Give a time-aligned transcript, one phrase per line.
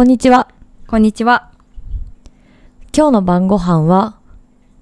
[0.00, 0.48] こんにちは。
[0.86, 1.50] こんにちは。
[2.96, 4.16] 今日の晩ご飯は、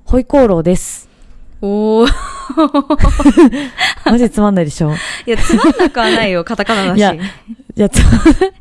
[0.04, 1.08] ホイコーローです。
[1.60, 2.08] おー。
[4.06, 4.92] マジつまんないでしょ？
[5.26, 6.98] いや、つまんなくはないよ、カタカナだし。
[6.98, 7.20] いやい
[7.74, 7.98] や、つ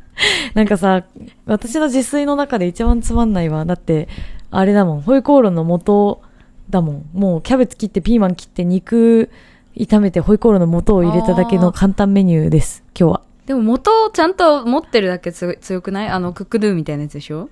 [0.54, 1.04] なんかさ、
[1.46, 3.64] 私の自炊の中で一番つまんないわ。
[3.64, 4.08] だって、
[4.50, 5.02] あれだもん。
[5.02, 6.22] ホイコーローの元
[6.70, 7.04] だもん。
[7.14, 9.30] もうキャベツ切ってピーマン切って肉
[9.76, 12.82] 炒めてホイコーローの素を入れただけの簡単メニューです。
[12.98, 13.27] 今日は。
[13.48, 16.08] でも元をちゃんと持ってるだけつ強くない？
[16.08, 17.48] あの、クックドゥみたいなやつでしょ？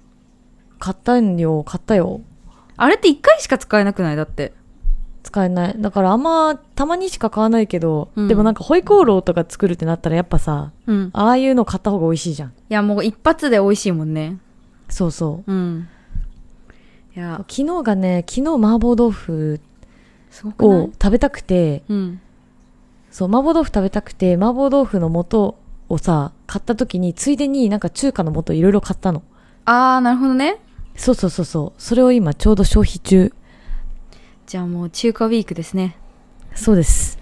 [0.78, 1.64] 買ったんよ。
[1.64, 2.20] 買ったよ。
[2.76, 4.16] あれって一回しか使えなくない？
[4.16, 4.52] だって。
[5.22, 5.74] 使えない。
[5.78, 11.10] だからあんま、たまにしか買わないけど、うんでもなんかホイコーローとか作るってなったらやっぱさ、うん。
[11.14, 12.50] ああいうの買った方が美味しいじゃん。
[12.50, 14.36] いや、もう一発で美味しいもんね。
[14.90, 15.50] そうそう。
[15.50, 15.88] うん。
[17.16, 19.60] いや、昨日がね、昨日麻婆豆腐
[20.30, 20.80] すごくない？
[20.80, 22.20] を食べたくて、うん。
[23.10, 25.56] そう、麻婆豆腐食べたくて、麻婆豆腐の素
[25.88, 29.22] をさ、買った時に、ついでになんか中華の素いろいろ買ったの。
[29.64, 30.58] あー、なるほどね。
[30.96, 31.82] そうそうそうそう。
[31.82, 33.32] それを今ちょうど消費中。
[34.46, 35.96] じゃあもう中華ウィークですね。
[36.54, 37.18] そうです。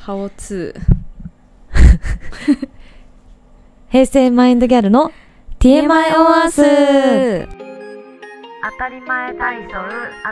[0.00, 0.74] ハオツ
[3.88, 5.12] 平成マインドギャルの
[5.60, 7.48] TMI オンアース
[8.64, 9.72] 当たり前体操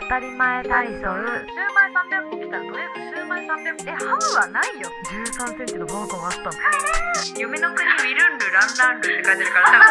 [0.01, 6.51] 当たり前体操シューマイ300個来たらとりあえずシューマイ300個えハムはないよ1 3センチのバーコンあったの
[7.37, 9.81] 夢の国ウィルンルランランルって書いてるから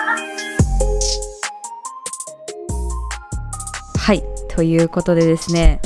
[4.01, 4.23] はい。
[4.49, 5.81] ということでですね、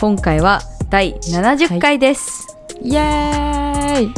[0.00, 2.56] 今回は第70回です。
[2.80, 4.14] イエーイ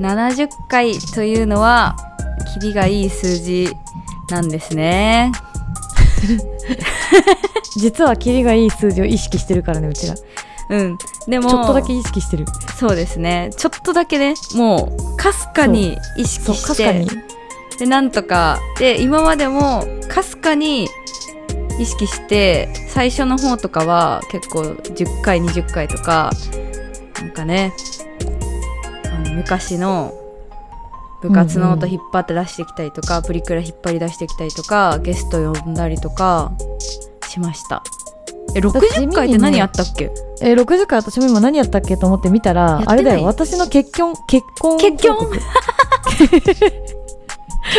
[0.00, 1.94] 70回というのは、
[2.54, 3.76] キリがいい数字
[4.30, 5.30] なんですね。
[7.76, 10.14] 実はキリがいい数字を意識してるからね、うちら。
[10.14, 10.22] ち
[10.70, 10.98] うん。
[11.26, 12.46] でも、ょっとだけ意識してる。
[12.78, 13.50] そうですね。
[13.56, 17.08] ちょっとだけね、もう、かすかに意識して、かすかに。
[17.78, 20.88] で、なんとか、で、今までも、かすかに
[21.80, 26.30] 意識して、最初の方とかは結構10回、20回とか、
[27.20, 27.72] なんかね、
[29.34, 30.14] 昔の
[31.22, 36.52] 部活の音引っ張って出してきたりとか、プリクラ引っ張り出してきたりとか、ゲスト呼んだりとか
[37.28, 37.82] しました。
[38.54, 40.10] え、地味に60ね回って何やったっけ？
[40.40, 45.30] えー、60回私も今何やったっけと思って見たらあれだよ、私の結婚、結婚結婚？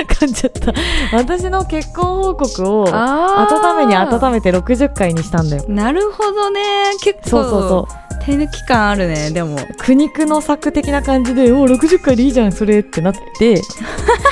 [0.07, 0.73] 噛んじゃった。
[1.17, 4.31] 私の結婚報告を、あ温めに温め。
[4.31, 5.65] めて60回にしたんだよ。
[5.67, 6.61] なるほどね。
[7.01, 7.93] 結そうそうそ構、
[8.25, 9.55] 手抜き感あるね、でも。
[9.55, 9.57] う。
[9.77, 13.61] 苦肉の策的な感じで、お60回でいいじゃん、それってなって、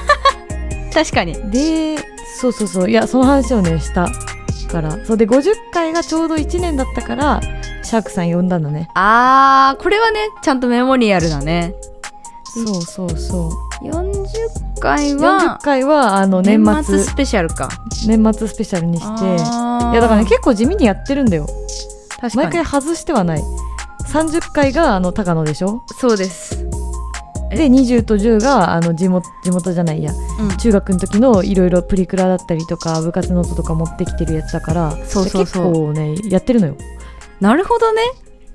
[0.94, 1.34] 確かに。
[1.52, 1.98] で、
[2.40, 4.08] そうそうそう、いや、その話をね、した
[4.72, 4.98] から。
[5.06, 7.42] そうで、50回がちょうど1年だったから、
[7.84, 8.88] シャークさん呼んだのね。
[8.94, 11.74] あー、これはね、ちゃんとメモリアルだね。
[12.54, 13.52] そうそうそ
[13.82, 13.86] う。
[13.86, 17.70] 40回40は、回は、あの、年末、年末スペシャルか。
[18.08, 21.48] 年末スペシャルにして、いやだからね結構地味にやってるんだよ
[22.20, 22.36] 確かに。
[22.36, 23.44] 毎回外してはない
[24.10, 25.84] 30回があの高野でしょ？
[26.00, 26.66] そうです。
[27.52, 27.58] え？
[27.58, 30.58] で20と10があの地元地元じゃないやうん。
[30.58, 36.76] 中学の時のいろいろプリクラだったりとか部活ノートとか持ってきてるやつだからそうそうそう結構ねやってるのよ
[37.40, 38.02] なるほどね。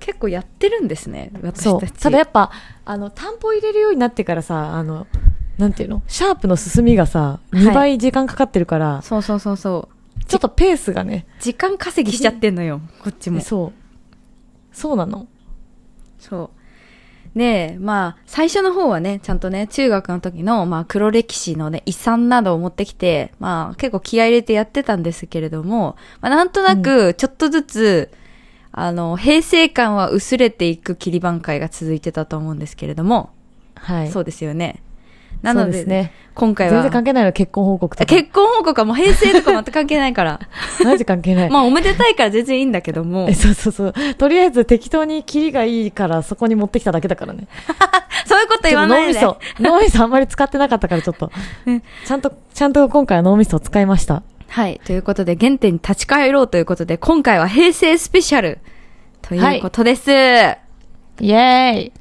[0.01, 1.93] 結構やってるんですね、私たち。
[1.95, 2.51] ただやっぱ
[2.85, 5.07] あの担保入れるようになってからさあの
[5.57, 6.03] なんていうの？
[6.09, 9.89] シャープの進みがさい2倍時間かかってるから、そうそうそうそ
[10.21, 10.25] う。
[10.25, 13.41] ちょっとペースがね時間稼ぎしちゃってんのよ、こっちも。
[13.41, 13.73] そう
[14.77, 15.27] そうなの
[16.29, 16.51] そ
[17.35, 17.39] う。
[17.39, 28.11] で、まあ、最初の方はね、ちゃんとね、中学の時の、まあ、黒歴史のね、遺産などを持ってきて、まあ、結構気合い入れてやってたんですけれども、まあ、なんとなく、ちょっとずつ、
[28.71, 33.31] あの、平成感は薄れていく切り番会が続いてたと思うんですけれども、
[33.75, 34.81] はいそうですよね。
[35.45, 40.41] なので、ですね今回は、全然関係ないの結婚報告とか結婚報告はもう平成とか全く関係ないから。
[40.85, 41.51] マジ関係ない。
[41.53, 43.95] まあ、おめでたいから全然いいんだけどもえ、そうそうそう。
[44.19, 47.47] とりあえず適当にキリがいいからそこに持ってきただけだからね。
[48.27, 49.21] そういうこと言わないで。
[49.21, 51.31] 脳みそ、脳みそあんまり使ってなかったからちょっと。
[52.07, 54.23] ちゃんと、ちゃんと今回は脳みそを使いました。
[54.49, 54.81] はい。
[54.85, 58.59] ということで、原点に立ち返ろうということで、今回は平成スペシャル
[59.23, 60.11] ということです。
[60.11, 61.93] イエーイ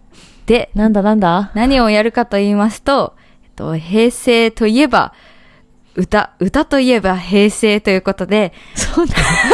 [0.46, 1.52] で、なんだなんだ？
[1.56, 3.14] 何をやるかと言いますと、
[3.56, 5.14] と、平成といえば、
[5.96, 9.14] 歌、歌といえば平成ということで、そうだ。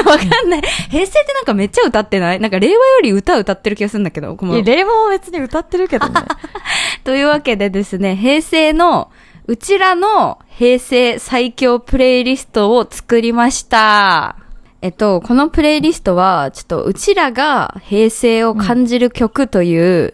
[0.10, 0.62] わかんない。
[0.90, 2.40] 平成ってなんかめっちゃ歌ってない？
[2.40, 6.22] なんか令和より歌歌ってる気がするんだけど、このいや、レイモンは別に歌ってるけどね。
[7.04, 9.12] というわけでですね、平成の、
[9.48, 14.38] うちらの平成最強プレイリストを作りました。
[14.82, 20.14] えっと、このプレイリストは、ちょっとうちらが平成を感じる曲という、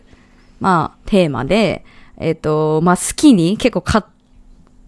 [0.60, 1.86] まあ、テーマで、
[2.18, 4.08] えっと、まあ、好きに結構か、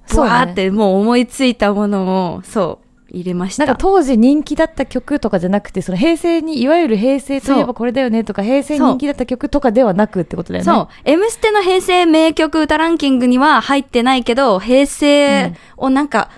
[0.10, 3.66] ブワーそうねってもう思いついたものを、そう、入れました。
[3.66, 10.72] なんか当時人気だった曲とかじゃなくて、その平成に、いわゆる平成といえばこれだよねとか、平成人気だった曲とかではなくってことだよね。
[10.72, 10.88] そう。
[11.06, 16.30] M ステの平成名曲歌ランキングには入ってないけど、平成をなんか、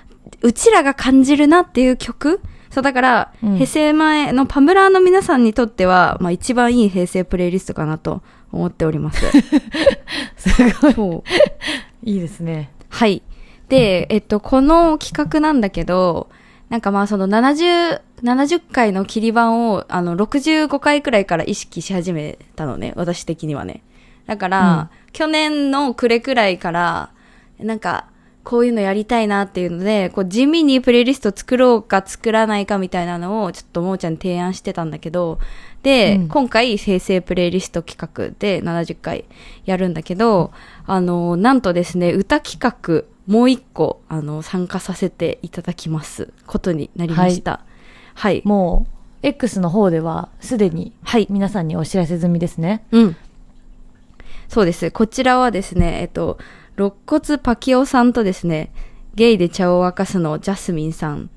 [0.42, 2.42] うちらが感じるなっていう曲？
[2.70, 9.25] そう、だから、うん平成前のパムラーの皆さんにとっては、まあ一番いい平成プレイリストかなと思っております。
[10.38, 10.94] すごい。
[10.94, 11.24] そう。
[12.04, 12.72] いいですね。
[12.90, 13.22] はい。
[13.68, 16.30] で、えっと、この企画なんだけど、
[16.69, 23.81] なんかまあその70、70回の切り板を、あの、65回くらいから意識し始めたのね、私的にはね。
[24.28, 27.12] だから、去年の暮れくらいから、
[27.60, 28.06] なんか、
[28.50, 35.38] こういうのやりたいなっていうので、こう地味にプレイリスト作ろうか作らないかみたいなのをちょっともーちゃんに提案してたんだけど、
[35.84, 39.25] で、うん今回平成プレイリスト企画で70回
[39.66, 40.51] やるんだけど、
[40.88, 47.62] あの、なんとですね、歌企画もう一個、あの、参加させていただきますことになりました。
[48.16, 48.42] はい。
[48.45, 48.88] も
[49.22, 51.28] う、X の方では、すでにはい。
[51.30, 52.84] 皆さんにお知らせ済みですね。
[52.90, 53.16] うん。
[54.48, 54.90] そうです。
[54.90, 56.40] こちらはですね、えっと、
[56.80, 58.72] 肋骨パキオさんとですね、
[59.14, 61.30] ゲイで茶を沸かすのジャスミンさん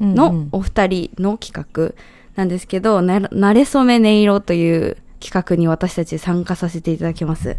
[0.00, 1.94] うんうのんお二人の企画
[2.34, 7.56] なんですけど、ななれそめ音色という企画に私たち参加させていただきます。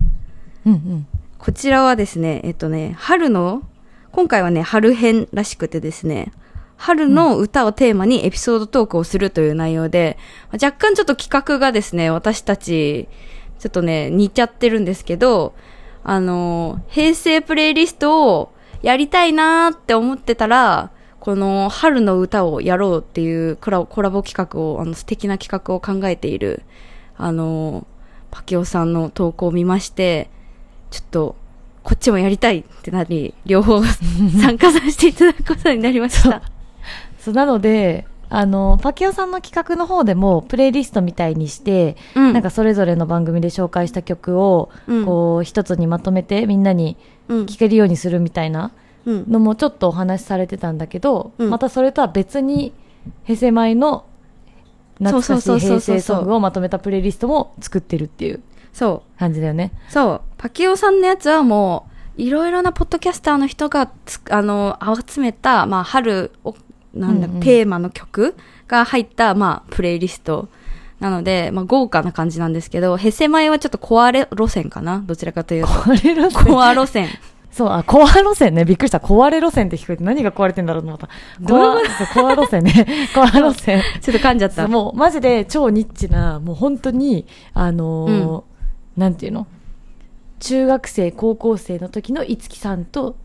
[0.66, 1.08] うんうん。
[1.38, 3.64] こちらはですね、えっとね、春の、
[4.12, 6.34] 今回はね、春編らしくてですね、
[6.76, 10.18] 春の歌をテーマにエピソードトークをするという内容で、
[10.54, 13.08] 若干ちょっと企画がですね、私たち、
[13.60, 15.54] ちょっとね、似ちゃってるんですけど、
[16.04, 26.64] あの、平成プレイリストをやりたいなーって思ってたら、この春の歌をやろうっていうコラコラボ企画を、あの素敵な企画を考えている、
[27.18, 27.86] あの、
[28.32, 30.30] パキオさんの投稿を見まして、
[30.92, 31.36] ちょっと、
[31.84, 33.82] こっちもやりたいってなり、両方
[34.42, 36.42] 参加させていただくことになりました。
[37.20, 46.98] そう、なので、あの、パキオさんの企画の方でも、プレイリストみたいにして、うんなんかそれぞれの番組で紹介した曲を、うんこう、一つにまとめてみんなに
[47.28, 48.72] うん聴けるようにするみたいな
[49.06, 52.74] うんのもちょっとお話しされてたんだけど、うんまたそれとは別に、
[53.24, 54.06] 平成前の
[55.00, 58.42] 懐かしい平成ソングをまとめたプレイリストも作ってるっていう
[58.74, 59.72] そ感じだよね。
[59.90, 59.92] う。
[59.92, 60.22] そう。
[60.38, 61.88] パキオさんのやつはも
[62.18, 64.78] う、いろいろなポッドキャスターの人がつ、あの、
[65.08, 66.54] 集めた、まあ、春を、
[66.94, 68.36] なんだ、うんうんテーマの曲
[68.68, 70.48] が入った、まあ、プレイリスト。
[71.00, 75.02] なので、まあ、豪華な感じなんですけど、平成前はちょっとコアレ路線かな？
[75.06, 75.70] どちらかというと。
[75.70, 76.46] 壊れ路線？
[76.54, 77.08] コア路線。
[77.52, 78.66] そう、あ、コア路線ね。
[78.66, 78.98] びっくりした。
[78.98, 81.08] 壊れ路線って聞こえて何が壊れてんだろうと思った。
[81.48, 82.86] コア、路線ね。
[83.16, 83.82] コア路線。
[84.02, 84.68] ちょっと噛んじゃった。
[84.68, 89.48] もうマジで超ニッチな、もう本当に、あのーなんていうの？
[90.40, 93.16] 中学生、高校生の時のいつきさんと、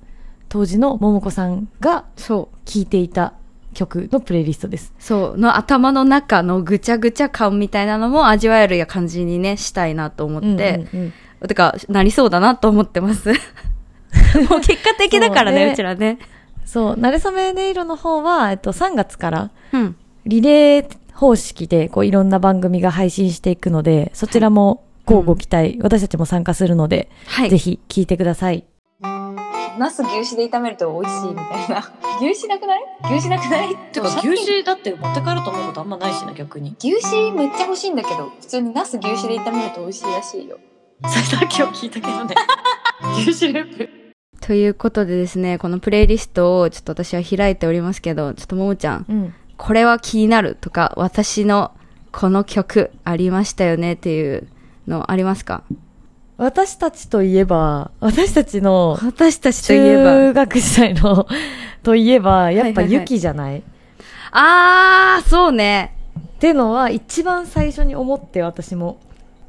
[0.49, 2.57] 当時の桃子さんがそう。
[2.65, 3.35] 聴いていた
[3.75, 4.95] 曲のプレイリストです。
[4.99, 11.13] そう、の頭の中のぐちゃぐちゃ感みたいなのも味わえる感じにね、したいなと思って、うんうんうん
[11.47, 13.29] てか、なりそうだなと思ってます。
[14.49, 16.19] もう結果的だからね、そうねうちらね。
[16.65, 19.97] そう、なれそめ音色の方は、えっと、3月からうん。
[20.25, 27.51] リレー方式で、こう、いろんな番組が配信していくので、そちらも、こうご期待、私たちも参加するので、はい。
[27.51, 28.65] ぜひ聞いてください。
[29.79, 31.93] ナス牛脂で炒めると美味しいみたいな。
[32.21, 32.83] 牛脂なくない？
[33.17, 33.77] 牛脂なくない？
[33.93, 40.59] てか牛脂だって持って帰ろうと思うことあんまないしな逆に牛脂めっちゃ欲しいんだけど、普通にナス牛脂で炒めると美味しいらしいよ。
[41.07, 42.35] それだけを聞いたけどね
[43.29, 43.91] 牛脂ループ
[44.41, 49.35] ということでですね、このプレイリストをちょっと私は開いておりますけど、ちょっとももちゃん、うん。
[49.57, 51.73] これは気になるとか、私の
[52.13, 54.47] この曲ありましたよねっていう
[54.87, 55.63] のありますか？
[56.37, 60.13] 私たちといえば、私たちの私たちといえば。
[60.15, 61.27] 中学時代の
[61.85, 63.63] といえば、やっぱはいはいはい雪じゃない、
[64.33, 65.95] あー、そうね。
[66.19, 68.99] ってのは一番最初に思って私も。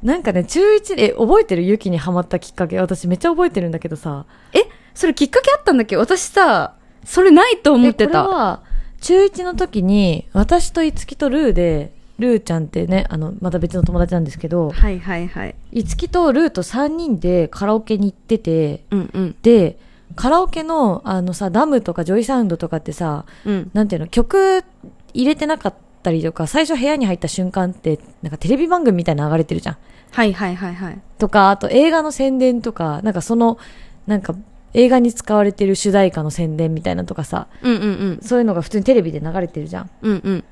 [0.02, 1.62] なんかね、中1で、え覚えてる？
[1.64, 4.24] 雪にハマったきっかけ私めっちゃ覚えてるんだけどさ。
[4.52, 4.60] え、
[4.94, 5.96] それきっかけあったんだっけ？
[5.96, 6.74] 私さ、
[7.04, 8.28] それないと思ってえこれた。
[8.28, 8.60] は、
[9.00, 15.54] 中1の時に、私といつきとルーで、ルーちゃんってね、あの、また別の友達なんですけど、はいはいはい。
[15.72, 19.36] いつきとルーと3人でカラオケに行ってて、うんうん。
[19.42, 19.78] で、
[20.14, 23.70] カラオケの、あのさ、ダムとか JOYSOUND とかってさ、うん。
[23.74, 24.64] なんていうの、曲
[25.12, 29.76] 入れてなかったりとか、最初部屋に入った瞬間って、なんかテレビ番組みたいなの流れてるじゃん。
[30.12, 30.98] はいはいはいはい。
[31.18, 33.58] とか、あと映画の宣伝とか、なんかその、
[34.06, 34.34] なんか
[34.72, 38.18] 映画に使われてる主題歌の宣伝みたいなのとかさ、うんうんうん。
[38.22, 39.90] そういうのが普通にテレビで流れてるじゃん。
[40.00, 40.44] うんうん。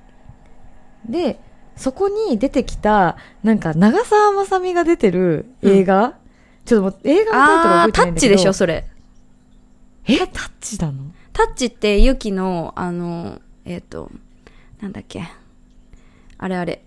[1.08, 1.38] で、
[1.76, 6.14] そこに出てきた、なんか長澤まさみが出てる映画、
[6.64, 8.16] ちょっともう映画のタイトルあー、タ覚えてないんだけど。
[8.16, 8.86] ッチでしょ、それ。
[10.06, 10.18] え？
[10.18, 11.02] タッチなの？
[11.32, 14.10] タッチってユキの、あの、えっ、と、
[14.80, 15.28] なんだっけ。
[16.38, 16.82] あれあれ。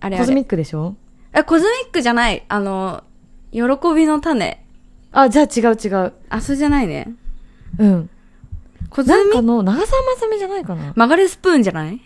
[0.00, 0.24] あれあれ。
[0.24, 0.96] コズミックでしょ？
[1.32, 2.44] え、コズミックじゃない。
[2.48, 3.04] あの、
[3.52, 3.60] 喜
[3.94, 4.64] びの種。
[5.12, 6.12] あ、じゃあ違う違う。
[6.28, 7.12] あ、それじゃないね。
[7.78, 8.10] うん。
[8.90, 9.18] コズミ？
[9.18, 12.00] なんかの、長澤まさみじゃないかな曲がるスプーンじゃない？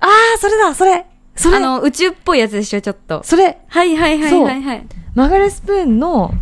[0.00, 3.22] あー、それだ、それそれあの、宇宙っぽいやつでしょ、ちょっと。
[3.24, 4.86] それはいはいはいはいはい。
[5.14, 6.32] マガレスプーンの、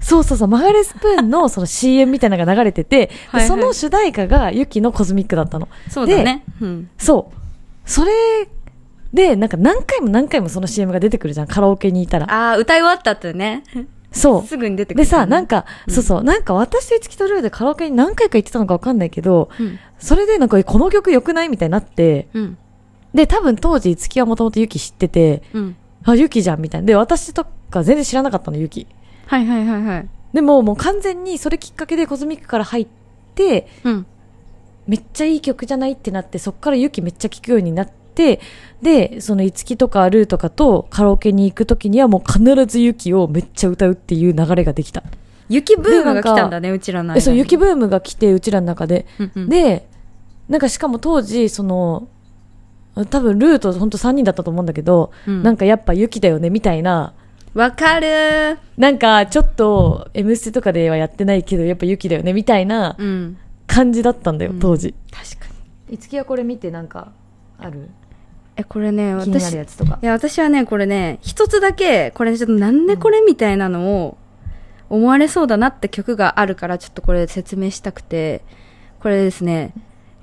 [0.00, 5.68] そうそうそう、マガレスプーンの その CM みたいなのが流れてて、ではいはいその主題歌がユキのコズミックだったの。
[5.88, 6.44] そうだね。
[6.60, 6.88] うん。
[6.98, 7.36] そう。
[7.84, 8.12] それ
[9.12, 12.32] で、なんか何回も何回もその CM が出てくるじゃん、カラオケにいたら。
[12.32, 13.64] ああ、歌い終わったってね。
[14.12, 14.46] そう。
[14.46, 15.04] すぐに出てくる。
[15.04, 19.78] でさ、なんか、か、そうそう、なんか私と五木とルーでカラオケに何回か行ってたのかわかんないけど、うん。
[19.98, 21.48] それでなんかえこの曲良くない？
[21.48, 22.58] みたいになって、うん。
[23.14, 25.76] で、多分当時五木はもともとユキ知ってて、うん。
[26.04, 26.86] あ、ユキじゃんみたいな。
[26.86, 28.86] で、私とか全然知らなかったの、ユキ。
[29.26, 30.08] はいはいはいはい。
[30.32, 32.86] でももう完全にそれきっかけでコズミックから入っ
[33.34, 34.06] て、うん。
[34.86, 38.40] めっちゃいい曲じゃないってなって、そっからユキめっちゃ聴くようになって、
[38.82, 45.02] で、その五木とかルーとかとカラオケに行くときにはもう必ずユキをめっちゃ歌うっていう流れができた。
[45.48, 47.22] 雪ブームが来たんだね、うちらの間え、に。
[47.22, 49.06] そう、雪ブームが来て、うちらの中で。
[49.18, 49.86] うんうん、で、
[50.48, 52.08] なんかしかも当時、その、
[52.94, 57.14] 多分ルーと本当3人だったと思うんだけど、うんなんかやっぱユキだよねみたいな、
[57.54, 58.58] わかるー。
[58.76, 63.36] なんかちょっと M ステとかではやってないけど、やっぱユキだよねみたいなうん。
[63.66, 64.94] 感じだったんだよ、うん当時。
[65.12, 65.54] 確か
[65.88, 65.94] に。
[65.94, 67.12] いつきはこれ見てなんか
[67.56, 67.88] ある？
[68.56, 69.56] え、これね、私、い。
[69.56, 69.64] や、
[70.12, 74.18] 私はね、これね、一つだけ、これちょっとなんでこれみたいなのを
[74.88, 78.42] 思われそうだなって曲があるから、ちょっとこれ説明したくて、
[78.98, 79.72] これですね、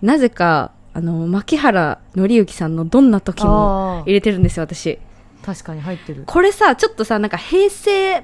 [0.01, 4.97] なぜか、あの、牧原紀之さんのどんな時もあ入れてるんですよ、私。
[5.43, 6.23] あ、確かに入ってる。
[6.25, 8.23] これさ、ちょっとさ、なんか平成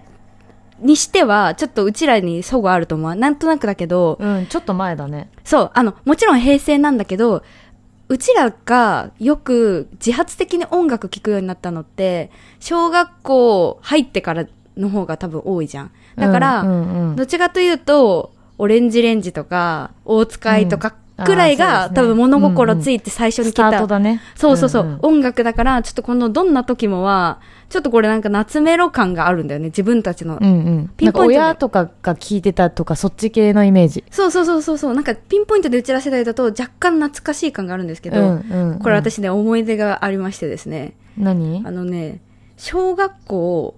[0.80, 3.14] にしては、ちょっとうちらに齟齬あると思う。
[3.14, 5.30] なんとなくだけど、うん、ちょっと前だね。
[5.44, 7.44] そう、あの、もちろん平成なんだけど、
[8.08, 15.92] うちらがよく自発的に音楽聴くようになったのって、小学校入ってからの方が多分多いじゃん。
[16.16, 23.78] だから、うんうんうんどっちかというと、オレンジレンジとか、大塚愛とかくらいが、ね多分物心ついて最初にスタ来た。
[23.78, 24.22] ートだね。
[24.36, 27.40] そうそうそう、んん音楽だから、ちょっとこのどんな時もは、
[27.70, 30.38] ちょっとこれなんか夏メロ感があるんだよね、自分たちの。
[30.42, 30.92] うんうん。
[30.98, 34.04] ピンポイントで親とかが聞いてたとか、そっち系のイメージ。
[34.10, 41.64] そうそうそうそうそう、なんかピンポイントで打ち出せ世代だと若干懐かしい感があるんですけど、うんうんうんこれ私ね、思い出がありましてですね、何？
[41.66, 42.22] あのね、
[42.58, 43.76] 小学校、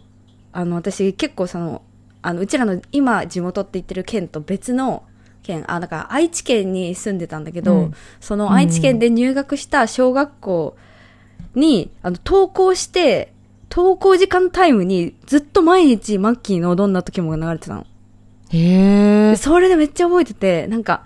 [0.54, 1.82] あの、私結構その、
[2.22, 5.04] あの、うちらの今地元って言ってる県と別の
[5.46, 10.76] 県、あ、だから愛知県に住んでたんだけど、うんその愛知県で入学した小学校
[11.54, 13.34] に、あの、登校して、
[13.70, 17.86] 登校時間タイムにずっと毎日マッキーのどんな時もが流れてたの。
[18.50, 19.36] へえで。
[19.36, 21.04] それでめっちゃ覚えてて、なんか、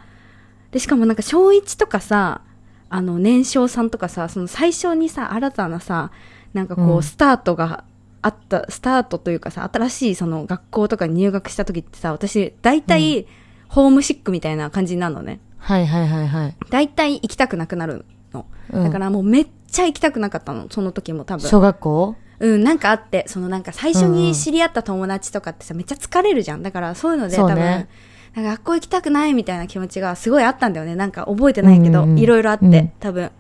[0.71, 2.41] で、しかもなんか小1とかさ、
[2.89, 6.11] あの、年少さんとかさ、その最初にさ、新たなさ、
[6.53, 7.83] なんかこう、うんスタートが
[8.21, 13.27] あった、スタートというかさ、新しいその学校とかに入学した時ってさ、私、大体、
[13.69, 15.39] ホームシックみたいな感じになるのね。
[15.57, 16.55] はいはいはいはい。
[16.69, 18.45] 大体行きたくなくなるの。
[18.73, 21.47] うんだからもうめっちゃ行きたくなかったの、その時も多分。
[21.47, 22.15] 小学校？
[22.39, 26.63] うん、なんかあって、そのなんか最初に知り合った友達とかってさ、めっちゃ疲れるじゃん。
[26.63, 27.87] だからそういうので多分、ね
[28.35, 30.95] なんか学校行きたくないみたいな気持ちがすごいあったんだよね。
[30.95, 33.31] なんか覚えてないけど、いろいろあって、うん多分。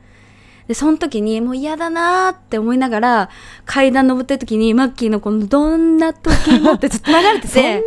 [0.69, 3.29] で、その時にもう嫌だなーって思いながら、
[3.65, 7.83] 階段登ってる時にマッキーのこのどんな時もって ずっと流れてそんななて、、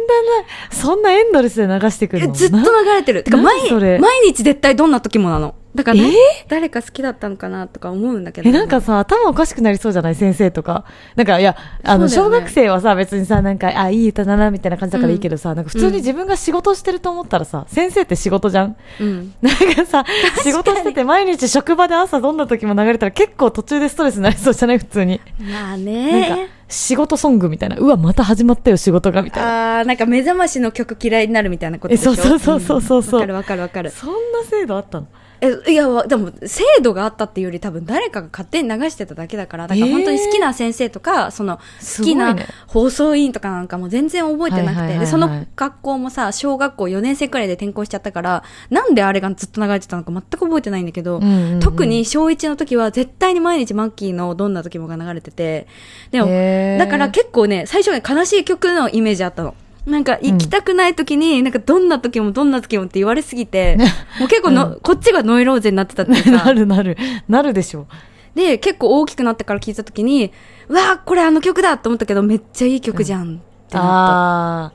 [0.75, 2.35] そんなエンドレスで流してくるの？
[2.35, 3.23] えずっと流れてる。
[3.23, 5.55] てか何毎毎日絶対どんな時もなの。
[5.75, 6.03] だから、え？
[6.03, 6.13] ー
[6.49, 8.49] 誰か好きだったのかなとか思うんだけど。
[8.49, 10.85] え、なんかさ、頭おかしくなりそうじゃない先生とか？
[11.17, 18.77] なんか、いや、あの、ね学生はさ、別にさ、なんか、あ、いい歌だな、みたいな感じだからいいけどさ、なんか普通に自分が仕事してると思ったらさ、先生って仕事じゃん？
[19.01, 19.35] うん。
[19.41, 20.05] なんかさ、
[20.45, 24.79] 仕事してて毎日職場で朝どんな時も流れたら結構途中でストレスになりそうじゃない？
[24.79, 25.21] 普通に。
[25.41, 27.77] まあなんねか、仕事ソングみたいな。
[27.77, 29.79] うわ、また始まったよ、仕事が、みたいな。
[29.79, 32.13] あー、なんか目覚ましの曲嫌いになるみたいなことでしょ？
[32.13, 33.91] えそうそうそうそうそうわかるわかるわかる。
[33.91, 34.17] そんな
[34.51, 35.07] 制度あったの？
[35.43, 39.93] え、いや、わでも、制度があったっていうより多分誰かが勝手に流してただけだから、だからえー。
[39.93, 41.59] 本当に好きな先生とか、その、
[41.99, 42.37] 好きな
[42.69, 51.21] 放送委員とかなんかも全然覚えてなくて、で、その学校もさ、小学校4年生くらいで転校しちゃったから、なんであれがずっと流れてたのか全く覚えてないんだけど、
[51.61, 55.67] 特に小1の時は絶対に毎日マッキーのどんな時もが流れてて、
[56.13, 56.79] でも、へー。
[56.79, 59.57] だから結構ね、最初はね悲しい曲のイメージあったの。
[59.87, 63.77] なんか、行きたくない時に、なんか、どんな時もどんな時もって言われすぎて、
[64.21, 66.97] もう結構の、こっちがノイローゼになってたっていうなか、 るなる。
[67.29, 67.87] なるでしょ。
[68.35, 70.33] で、結構大きくなってから聞いた時に、
[70.69, 73.27] うわーこれあの曲だと思ったけど、めっちゃいい曲じゃんっ
[73.69, 74.73] てなっあ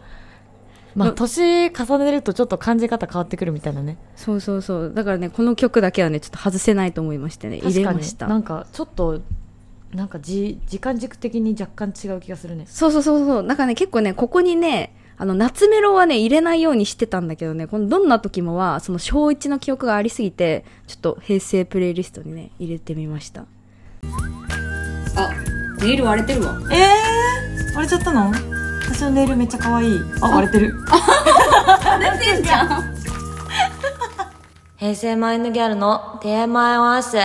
[0.98, 3.98] まあの年重ねるとちょっと感じ方変わってくるみたいなね。
[4.16, 4.94] そうそうそう。
[4.94, 7.60] だからねこの曲だけはねちょっと外せないと思いましてね。
[7.60, 8.28] 入れました。
[8.28, 9.22] なんかちょっと
[9.94, 12.66] なんかじ時間軸的に若干違う気がするね。
[12.68, 13.44] そうそうそうそう。
[13.44, 23.46] なんかね結構ねここにねあの夏メロはね入れないようにしてたんだけどねこのどんな時もはその小一の記憶がありすぎてちょっと平成プレイリストにね入れてみました。
[25.16, 25.32] あ
[25.82, 26.60] ネイル割れてるわ。
[26.72, 28.32] えー、割れちゃったの？
[28.84, 30.00] 私のネイルめっちゃ可愛い。
[30.22, 30.74] あ割れてる。
[32.22, 32.96] てんじゃん
[34.78, 37.20] 平成マインドギャルのテーマ合わせ。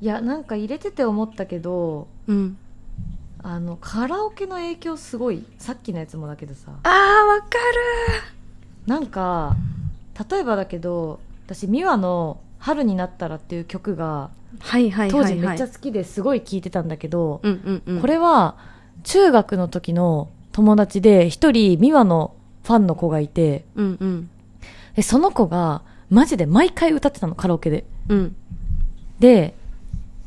[0.00, 2.58] いやなんか入れてて思ったけどうん
[3.44, 6.72] あのカラオケの影響すごいさっきのやつもだけどさ。
[6.82, 7.48] あーわか
[8.86, 9.56] なんか
[10.30, 18.00] 例えばだけど私美和の「春になったら」っていう曲がるはいはいはい、はい、当時めっちゃ好きですごい聴いてたんだけど、うんうんうん。
[18.00, 18.56] これは
[19.04, 22.34] 中学の時の友達で一人美和の
[22.64, 24.30] ファンの子がいてうんうん。
[24.94, 27.84] でその子がマジで毎回歌ってたのカラオケで。
[28.08, 28.36] うん。
[29.18, 29.54] で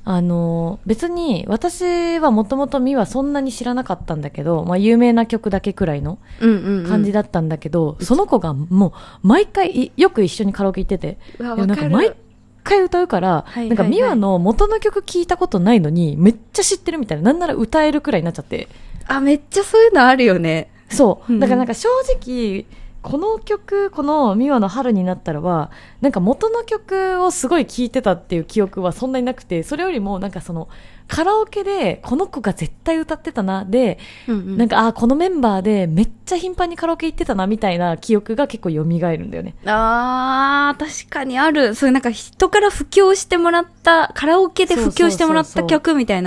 [0.08, 6.88] あの別に私はもともと美和そんなに知らなかったんだけど、まあ、有名な曲だけくらいのうんうんうん。
[6.88, 8.94] 感じだったんだけど、その子がも
[9.24, 11.18] う毎回いよく一緒にカラオケ行ってて。
[11.40, 12.16] なんか毎
[12.64, 13.70] 回歌うから、はいはいはい。
[13.70, 18.68] なんか美和の元の曲聞いたことないのにめっちゃ知ってるみたいななんなら歌えるくらいになっちゃって。
[19.08, 20.70] あめっちゃそういうのあるよね。
[20.90, 21.40] そう、うん。
[21.40, 22.66] だからなんか正直
[23.06, 25.70] この曲この美和の春になったらは
[26.02, 30.70] なんか元の曲をすごい聴いてたっていう記憶はそんなになくてそれよりもなんかその
[31.08, 34.58] カラオケでこの子が絶対歌ってたなで、うんうん。
[34.58, 39.54] なんかあーこのメンバーでめっちゃ頻繁にカラオケ行ってたなみたいな記憶が結構蘇るんだよね。
[39.66, 41.76] あー、確かにある。
[41.76, 46.24] そういうなんか人から布教してもらった、カラオケで布教してもらったそうそうそうそう曲みたい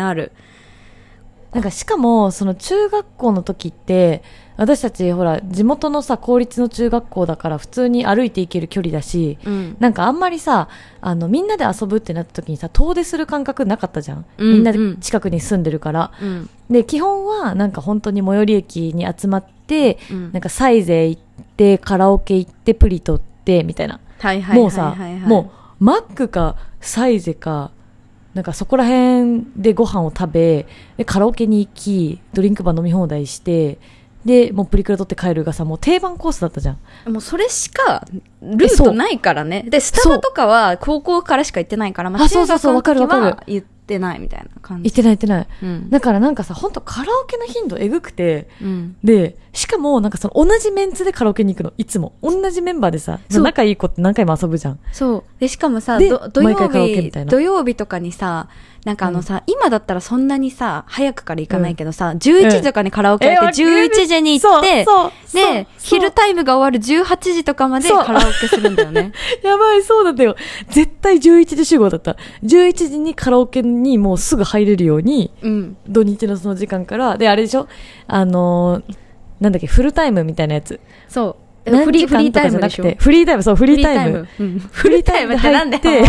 [1.53, 4.23] なんかしかもその中学校の時って
[4.59, 9.77] 私たちほら地元のさ公立の中学校だから普通に歩いて行ける距離だしうん。
[9.79, 10.69] なんかあんまりさ
[11.01, 16.51] あのみんなで遊ぶってなった時にさ遠出する感覚なかったじゃん、うんみんなで近くに住んでるからうん。
[16.71, 21.23] で基本はなんか本当に最寄り駅に集まってうんなんかサイゼ行っ
[21.57, 24.01] てカラオケ行ってプリ取ってみたいな。
[24.55, 24.97] もうさ
[25.27, 27.71] もうマックかサイゼか
[28.35, 33.79] なんかそこら辺でご飯を食べでカラオケに行きドリンクバー飲み放題して
[34.25, 36.79] でもうプリクラ取って帰るがさもう定番コースだったじゃん。
[37.07, 38.07] う、もうそれしか
[38.43, 39.65] ルートないからね。
[39.69, 44.91] で、スタバとかは高校からしか行ってないから、まあそうそうそう中学の時はわかるわか言ってないみたいな感じ。
[44.91, 45.91] 行ってない行ってないうん。
[45.91, 48.97] だからなんかさ本当カラオケの頻度えぐくてうん。
[49.03, 55.41] でしかもなんかその同じメンツでカラオケに行くのいつも同じメンバーでさ仲いい子って何回も遊ぶじゃんそう。
[55.41, 58.49] で、しかもさ、土曜毎回カラオケみたい日、な土曜日とかにさ、
[58.85, 64.85] なんかあのさ、今だったらそんなにさ、早くから行かないけどさ、11時とかにカラオケやって、11時に行って、
[65.35, 69.13] で、昼タイムが終わる18時とかまでカラオケするんだよね。
[69.43, 70.37] やばい、そうなんだよ。
[70.71, 72.17] 絶対11時集合だった。
[72.45, 75.77] 11時にカラオケにもうすぐ入れるように、うん。
[75.89, 77.67] 土日のその時間から、で、あれでしょ？
[78.07, 78.95] あのー
[79.41, 80.81] なんだっけ、フルタイムみたいなやつ。
[81.09, 81.48] そう。
[81.71, 84.29] 何フリー、タイムじゃなくて、フリータイム、そう、フリータイム。
[84.41, 86.05] うんフリータイムってなんだよ。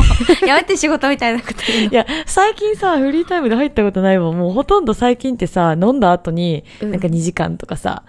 [0.45, 1.91] やめて仕事みたいなこと言うの？
[1.91, 4.37] いや、最近さ、フリータイムで入ったことないもん。
[4.37, 8.03] もうほとんど最近ってさ、飲んだ後に、うんなんか2時間とかさ、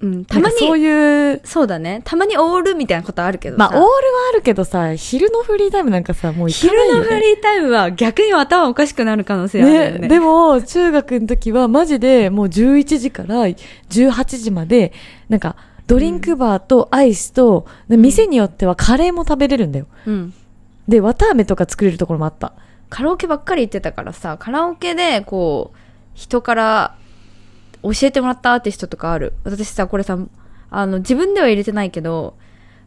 [0.00, 0.24] うん。
[0.24, 2.02] たまなんかそうに、いう、そうだね。
[2.04, 3.58] たまにオールみたいなことあるけどさ。
[3.58, 3.88] まあ、オールは
[4.32, 7.00] あるけどさ、昼のフリータイムなんかさ、もう行かないよ、ね。
[7.02, 9.98] 昼のフリータイムは逆に頭おかしくなる可能性あるよね。
[10.00, 14.92] ね、でも、中学の時はマジでもう11時から18時まで、
[15.28, 15.56] なんか、
[15.92, 19.86] ドリンクバーとアイスと、で店によってはカレーも食べれるんだよ。
[20.06, 20.32] うん。
[20.88, 22.54] で、綿飴とか作れるところもあった。
[22.88, 25.76] カラオケばっかり行ってたからさ、カラオケで、こう、
[26.14, 26.96] 人から
[27.82, 29.34] 教えてもらったアーティストとかある。
[29.44, 30.16] 私さ、これさ、
[30.70, 32.36] あの、自分では入れてないけど、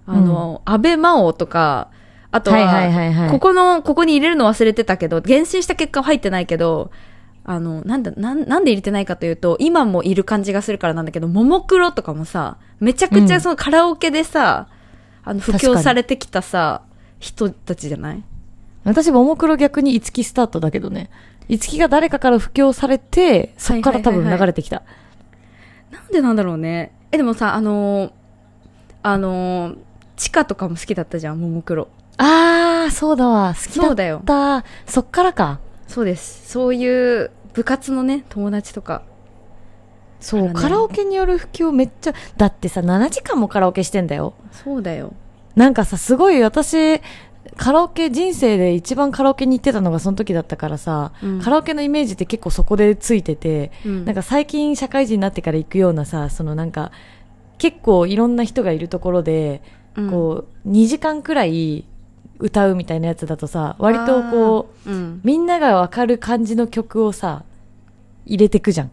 [0.08, 1.90] あの、安倍真央とか、
[2.32, 6.90] あとは、はいはいはいはいここの、ここに入れるの忘れてたけど、厳選した結果は入ってないけど、
[7.48, 14.68] あの、なんだ、なん、なんで入れてないかというと、今もいる感じがするからなんだけど、ももクロとかもさ、めちゃくちゃそのカラオケでさ、
[15.24, 16.82] あの、布教されてきたさ、
[17.20, 18.24] 人たちじゃない？
[18.84, 21.10] 私、ももクロ逆にいつきスタートだけどね。
[21.48, 24.82] いつきが誰かから布教されて、そっから多分はいはいはいはい流れてきた。
[25.92, 26.92] なんでなんだろうね。
[27.12, 28.12] え、でもさ、あのー
[29.04, 29.78] あのー
[30.18, 31.90] 地下とかも好きだったじゃん、ももクロ。
[32.18, 33.54] あー、そうだわ。
[33.54, 34.22] 好きだっそうだよ。
[34.26, 34.64] た。
[34.88, 35.60] そっからか。
[35.88, 36.50] そうです。
[36.50, 39.04] そういう部活のね、友達とか。
[40.20, 44.34] そう、ねカラオケによる布教めっちゃ、だってさ、7時間もカラオケしてんだよ。
[44.52, 45.14] そうだよ。
[45.56, 47.00] なんかさ、すごい私、
[47.58, 56.92] カラオケ人生で一番カラオケに行ってたのがその時だったからさ、うんカラオケのイメージって結構そこでついてて、うんなんか最近社会人になってから行くようなさ、そのなんか、
[57.58, 59.62] 結構いろんな人がいるところで、
[59.96, 61.86] うんこう、2時間くらい
[62.40, 67.44] 歌うみたいなやつだとさ、割とこう、う、うん、みんながわかる感じの曲をさ、
[68.26, 68.92] 入れてくじゃん。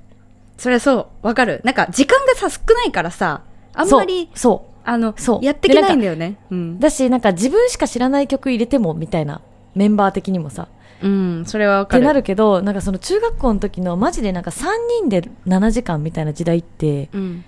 [0.59, 1.61] それそう、わかる。
[1.64, 3.42] なんか、時間がさ、少ないからさ、
[3.74, 4.72] あんまり、そう。
[4.85, 6.38] あのそ、うやっていけないんだよね。
[6.50, 6.81] うん。
[6.81, 9.40] だし、なんか自分しか知らない曲入れても、みたいな。
[9.74, 10.68] メンバー的にもさ。
[11.02, 12.00] うん、それはわかる。
[12.00, 14.66] ってなるけど、なんかその中学校の時のマジでなんか3
[15.00, 17.44] 人で7時間みたいな時代って、うん。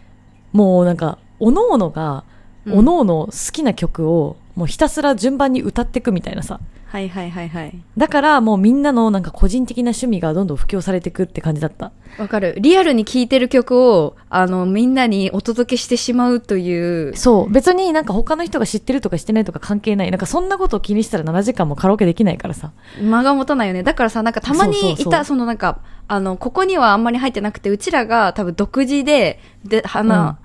[0.53, 2.25] もうなんか、おのおのが、
[2.67, 6.61] うんおのおの好きな曲を、もうひたすら順番に歌ってくみたいなさ。
[6.87, 7.77] はいはいはいはい。
[7.97, 11.91] だからもうみんなのなんか個人的な趣味がどんどん布教されてくって感じだった。
[12.19, 12.55] わかる。
[12.61, 17.53] リアルに聴いてる曲を、あの、みんなにお届けしてしまうという、そう。
[17.53, 20.11] 別になんか他の人が知ってるとかしてないとか関係ない。
[20.13, 22.71] なんかそんなことを気にしたら7時間もカラオケできないからさ。
[23.03, 23.83] 間が持たないよね。
[23.83, 30.39] だからさ、なんかたまにいた、そのなんか、あの、ここにはあんまり入ってなくて、うちらが多分独自で、で、花、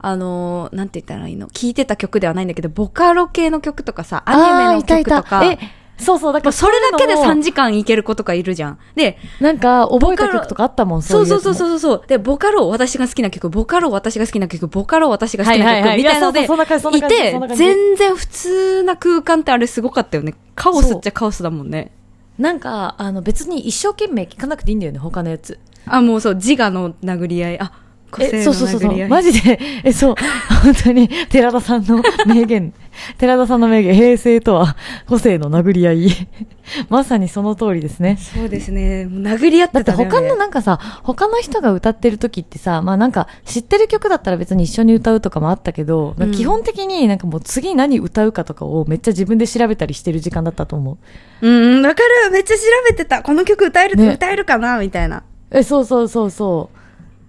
[0.00, 1.48] あの、なんて言ったらいいの？
[1.48, 5.58] 聞いてた曲ではないんだけど、ボカロ系の曲とかさ、アニメの曲とか、え、
[5.98, 6.32] そうそう。
[6.32, 8.78] だからそれだけで3時時間いける子とかいるじゃん。
[8.94, 12.04] で、なんか覚えた曲とかあったもん、そうそうそううそううそう。
[12.06, 20.34] で、ボカロ私が好きな曲、ボカロ私が好きな曲、ボカロ私が好きな曲、みたいなので、いて全然普通な空間ってあれすごかったよね。
[20.54, 21.92] カオスっちゃカオスだもんね。
[22.38, 25.58] なんか、あの別に一生懸命聞かなくていいんだよね、他のやつ。
[25.86, 27.60] あ、もうそう、自我の殴り合い。
[27.60, 27.72] あ、
[28.20, 29.08] え、のそうそうそうそう。
[29.08, 30.14] マジで、 え、そう。
[30.62, 32.72] 本当に、寺田さんの名言。
[33.18, 36.10] 寺田さんの名言、平成とは個性の殴り合い。
[36.88, 38.18] まさにその通りですね。
[38.20, 39.08] そうですね。
[39.10, 40.10] 殴り合っだっててたね。
[40.10, 50.98] 他のなんかさ、他の人が歌ってる時ってさ、まあなんか知ってる曲だったら別に一緒に歌うとかもあったけど、なんか基本的になんかもう次何歌うかとかをめっちゃ自分で調べたりしてる時間だったと思
[51.40, 51.46] う。
[51.46, 52.30] うんうん、わかる。
[52.32, 53.22] めっちゃ調べてた。
[53.22, 55.22] この曲歌える、ね歌えるかなみたいな。
[55.50, 56.77] え、そうそうそうそう。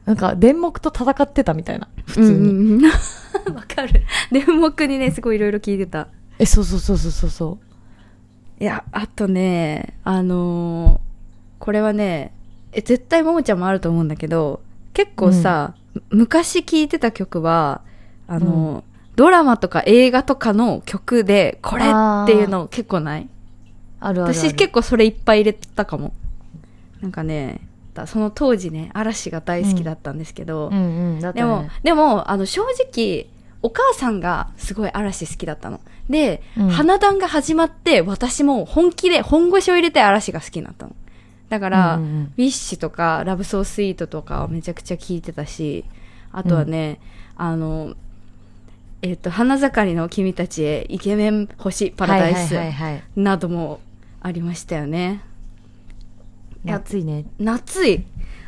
[0.10, 1.88] なんか、電目と戦ってたみたいな。
[2.08, 2.28] 普通に。
[2.28, 2.91] うんうんうん
[3.54, 4.02] わかる。
[4.32, 6.08] 電目にね、すごいいろいろ聞いてた。
[6.39, 7.58] え、そうそうそうそうそうそ
[8.60, 8.63] う。
[8.63, 11.00] いや、あとね、あのー
[11.60, 12.34] これはね、
[12.72, 14.62] え、絶対ももちゃんもあると思うんだけど、
[14.93, 15.76] 結構さ、
[16.10, 17.82] 昔聴いてた曲は、
[18.28, 18.84] あのー
[19.15, 23.28] ドラマとか映画とかの曲で、これっていうの結構ない？
[24.00, 24.34] あるある。
[24.34, 26.13] 私結構それいっぱい入れてたかも。
[27.02, 27.62] なんかね、
[28.01, 31.19] だその当時ね、嵐が大好きだったんですけど、うんうん。
[31.19, 33.27] だったでもね。、でも、あの、正直、
[33.62, 35.81] お母さんがすごい嵐好きだったの。
[36.09, 40.95] で、うん花壇が始まって、私も本気で本腰を入れて嵐が好きになったの。
[41.49, 45.85] だから、うんうんうんウィッシュとか、ラブソースイートとかをめちゃくちゃ聴いてたし、
[46.31, 46.99] あとはね、
[47.35, 47.95] あの、
[49.01, 53.03] えっ、と、花盛りの君たちへイケメン星パラダイスはいはいはいはい。
[53.15, 53.79] なども
[54.21, 55.07] ありましたよね。
[55.07, 55.29] や
[56.67, 57.26] 暑いね。
[57.39, 58.04] 夏い。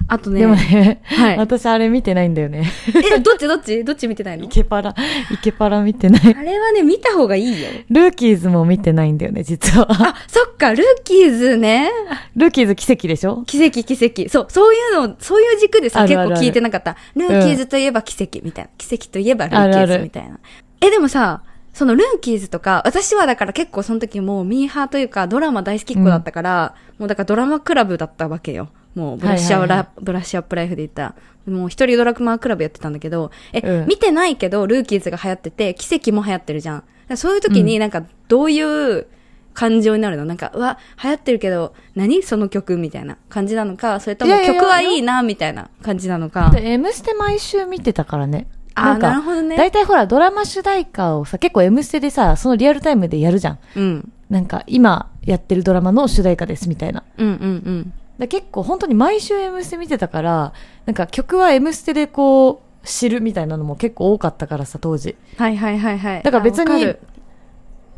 [0.07, 2.69] あとね、でもね、はい私あれ見てないんだよね。
[2.87, 3.83] え、どっちどっち？
[3.85, 4.45] どっち見てないの？
[4.45, 4.93] イケパラ、
[5.31, 6.35] イケパラ見てない。
[6.35, 7.69] あれはね、見た方がいいよ。
[7.89, 9.87] ルーキーズも見てないんだよね、実は。
[9.89, 11.89] あ、そっか、ルーキーズね。
[12.35, 13.43] ルーキーズ奇跡でしょ？
[13.45, 14.27] 奇跡奇跡。
[14.29, 16.97] そう、そういうの、そういう軸でさ、あるあるある結構聞いてなかった。
[17.15, 18.71] ルーキーズといえば奇跡みたいな。
[18.77, 20.39] 奇跡といえばルーキーあるあるズみたいな。
[20.81, 28.69] え、でもさ、そのルーキーズとか、私はだから結構その時もうミーハーというかドラマ大好きっ子だったから、もうだからドラマクラブだったわけよ。
[28.93, 31.15] もうブラッシュアップラ、はいはブラッシュアップライフで言ったら。
[31.47, 36.83] もう一人ドラマクラブやってたんだけど、え、うん見てないけどルーキーズが流行ってて、奇跡も流行ってるじゃん。
[37.15, 39.07] そういう時になんかどういう
[39.53, 40.25] 感情になるの？
[40.25, 42.21] なんか、うわ、流行ってるけど、何？
[42.23, 46.51] その曲みたいな感じなのか、それとも曲はいいな、みたいな感じなのか。
[46.51, 48.47] で M ステ毎週見てたからね。
[48.75, 53.59] あーんかなるほどね大体ほら、ドラマ主題歌をさ、結構 M ステでさ、そのリアルタイムでやるじゃん。
[53.75, 54.11] うん。
[54.29, 57.03] なんか、今やってるドラマの主題歌ですみたいな。
[57.17, 57.35] うんうんう
[57.71, 57.93] ん。
[58.17, 60.53] だ結構本当に毎週 M ステ見てたから、
[60.85, 65.15] なんか曲は M ステでこう、知るみたいなのも結構多かったからさ、当時。
[65.37, 66.23] はいはいはいはい。
[66.23, 66.95] だから別に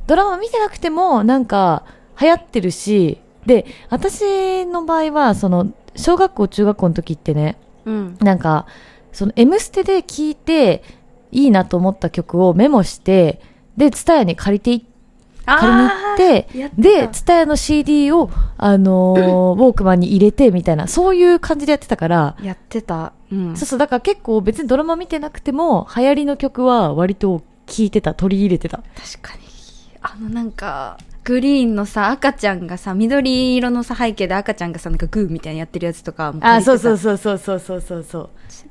[0.08, 1.86] ドラマ見てなくても、なんか、
[2.20, 8.18] 流行ってるし、で、私の場合は、その、小学校、中学校の時ってね、うん。
[8.22, 8.66] なんか、
[9.14, 10.84] その、M ステで聴いて、
[11.32, 13.42] いいなと思った曲をメモして、
[13.78, 14.86] で、ツタヤに借りてい
[15.46, 19.20] 借りに行ってで、ツタヤの CD を、あのー
[19.60, 23.14] ウォークマンに入れて、みたいな、そういう感じでやってたから、やってた。
[23.32, 23.56] うん。
[23.58, 28.78] そうそう、だから結構別にドラマ見てなくても、流行りの曲は割と聴いてた、取り入れてた。
[28.78, 29.44] 確かに。
[30.02, 36.98] あのなんか、グリーンのさ、赤ちゃんがさ、緑色のさ、背景で赤ちゃんがさ、なんかグーみたいにやってるやつとかもあ、そうそうう。
[36.98, 38.30] そうそうそうそうそうそう。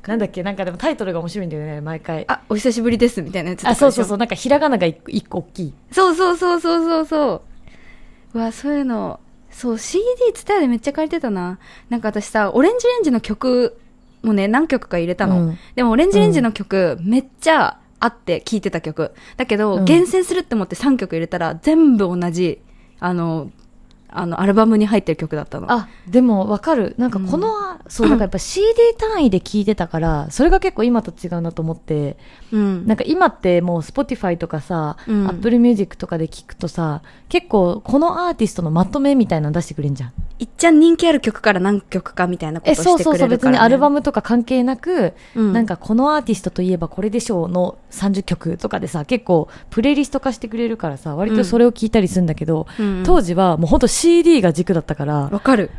[0.08, 0.42] なんだっけ？
[0.42, 2.24] なんかでもタイトルが面白いんだよね、毎回。
[2.28, 4.18] あ、お久しぶりです、みたいなやつあ、そうそうそう。
[4.18, 5.74] なんかひらがなが一個大きい。
[5.90, 7.42] そうそうそうそうそうそ
[8.34, 8.38] う。
[8.38, 11.58] うわ、そういうの、そう、CD ツタヤでめっちゃ借りてたな。
[11.88, 13.78] なんか私さ、オレンジレンジの曲
[14.22, 15.46] もね、何曲か入れたの。
[15.46, 19.12] うんでも、オレンジレンジの曲、めっちゃあって聴いてた曲。
[19.36, 22.60] だけど、うん厳選するって思って3曲入れたら、全部同じ、
[22.98, 23.50] あの、
[24.14, 25.72] あの、アルバムに入ってる曲だったの。
[25.72, 26.94] あ、でもわかる。
[26.98, 27.48] なんかこの、
[27.88, 28.66] そう、なんかやっぱ CD
[28.98, 32.18] 単位で聞いてたから、それが結構今と違うなと思って、
[32.52, 32.86] うん。
[32.86, 40.12] なんか今ってもう Spotify とかさ、うん Apple Music とかで聞くとさ、結構このアーティストのまとめみたいなの出してくれんじゃん。
[40.42, 43.52] いっちゃん人気ある曲から何曲かみたいなことえ、してくれそうそうそう、るから、ね。
[43.52, 55.70] 別にアルバムとか関係なく、うんなんかこのアーティストといえばこれでしょうの30曲とかでさ、結構プレイリスト化してくれるからさ、割とそれを聞いたりするんだけど、うん当時はもうほんと CD が軸だったから、わかる。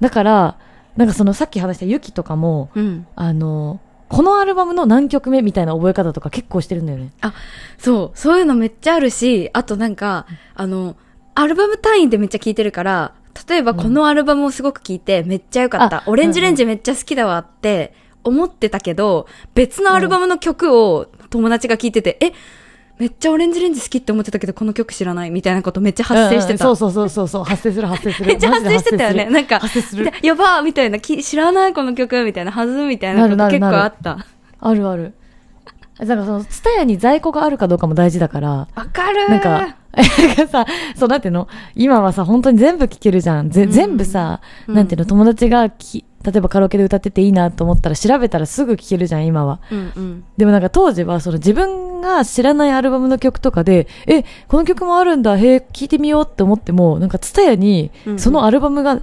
[0.00, 0.58] だから、
[0.96, 3.06] なんかそのさっき話したユキとかも、うん。
[3.14, 7.10] あの、このアルバムの何曲目みたいな覚え方とか結構してるんだよね。
[7.78, 10.96] そう、そういうのめっちゃあるし、あとなんか、あの、
[11.34, 13.12] アルバム単位でめっちゃ聴いてるから、
[13.48, 15.98] 例えばこのアルバムをすごく聴いて、めっちゃ良かった。
[15.98, 17.94] あオレンジレンジめっちゃ好きだわって
[18.24, 22.32] 思ってたけど、別のアルバムの曲を友達が聴いてて、え、
[22.98, 25.30] めっちゃオレンジレンジ好きって思ってたけど、この曲知らない？
[25.30, 26.64] みたいなことめっちゃ発生してた。
[26.64, 28.26] うんうんそうそうそうそうそう、発生する発生する。
[28.28, 29.26] めっちゃ発生してたよね。
[29.26, 29.60] なんか、
[30.22, 31.74] やばーみたいな、き知らない？
[31.74, 34.26] この曲みたいな、はずみたいなこと結構あった。
[34.60, 35.12] あるある。
[35.98, 41.48] だからその、ツタヤに在庫があるかどうかも大事だから、わかるーなんか、なんかさ、そう、なんていうの？
[41.74, 43.50] 今はさ、本当に全部聞けるじゃん。
[43.50, 45.06] ぜ、うん全部さ、うんなんていうの？
[45.06, 49.60] 友達がき、例えばカラオケで歌ってていいなと思ったら調べたらすぐ聞けるじゃん、今は。
[49.70, 50.24] うんうん。
[50.36, 59.00] でもなんか当時は、その自分が知らないアルバムの曲とかで、え、この曲もあるんだ、へえ、聞いてみようって思っても、なんかツタヤにそのアルバムが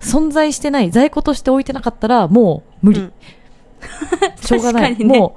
[0.00, 3.00] 存在してない、在庫として置いてなかったら、もう無理。
[3.00, 3.12] うん
[4.40, 4.96] しょうがない。
[4.96, 5.36] ねも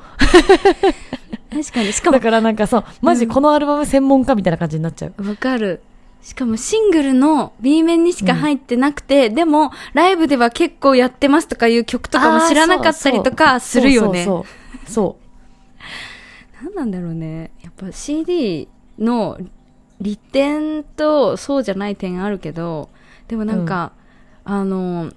[1.51, 1.93] 確かに。
[1.93, 5.27] しう、かもだ、からなんかそう、マジこのアルバム専門家みたいな感じになっちゃう。
[5.27, 5.81] わかる。
[6.21, 14.25] しかもシングルの B 面にしか入ってなくて、でもライブでは結構やってますとかいう曲とかも知らなかったりとかするよね。
[14.25, 14.91] そうそうそう。
[14.91, 15.17] そ
[16.61, 17.51] うなんなんだろうね。
[17.61, 19.37] やっぱ CD の
[20.01, 22.89] 利点とそうじゃない点あるけど、
[23.29, 23.93] でもなんか、
[24.43, 25.11] あの、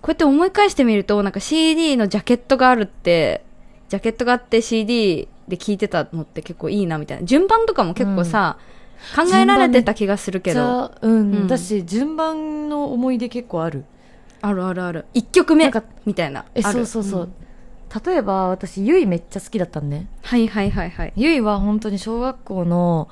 [0.00, 3.44] こうやって思い返してみると、なんか CD のジャケットがあるって、
[3.88, 7.24] ジャケットがあって CD で聴いてたのって結構いいなみたいな。
[7.24, 8.58] 順番とかも結構さ、
[9.16, 10.60] 考えられてた気がするけど。
[10.60, 13.84] あ、うん、うんだし、順番の思い出結構ある。
[14.40, 15.06] あるあるある。
[15.14, 15.70] 1曲目
[16.04, 16.44] みたいな。
[16.54, 17.24] え、そうそうそう。
[17.24, 17.32] ん
[18.04, 20.06] 例えば、私、ゆいめっちゃ好きだったんね。
[20.22, 21.12] はいはいはいはい。
[21.16, 23.08] ゆいは本当に小学校の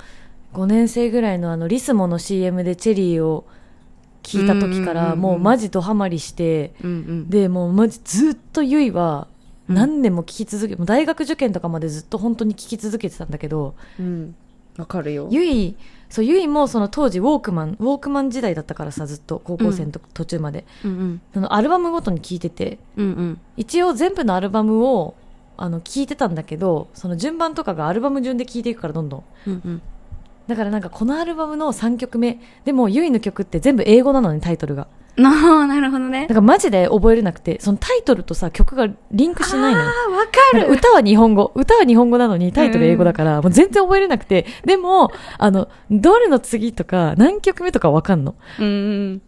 [0.52, 3.46] 5年生ぐらいのあのリスモの CM でチェリーを
[4.22, 7.30] 聞いた時かうんうんうんうんらもうマジドハマりしてうんうん。
[7.30, 9.35] でもうマジずっとゆいはうん
[9.68, 14.34] 何年も聞き続け、もう大学受験とかまでずっと本当に聞き続けてたんだけどうん。
[14.78, 15.28] わかるよ。
[15.30, 15.74] ゆい
[16.10, 21.20] そうゆいもその当時ウォークマンウォークマン時代だったからさずっと高校生のと、途中までうんうん。
[21.32, 23.40] そのアルバムごとに聞いててうんうん。
[23.56, 25.14] 一応全部のアルバムを
[25.56, 29.82] あの聞いてたんだけどその順番とかがアルバム順で聞いていくからどんどんうんうん。
[30.46, 35.30] だからなんかこのアルバムの3曲目でもユイの曲って全部英語なのねタイトルがな
[35.62, 36.28] あ、なるほどねだ。
[36.28, 40.58] からマジで覚えれなくてそのタイトルとさ曲がリンクしないのよああ、わかる。
[40.60, 48.68] なんか歌は日本語歌は日本語なのにタイトル英語だから、もう全然覚えれなくてでもあのどれの次とか何曲目とかわかんのうんう
[49.14, 49.22] ん。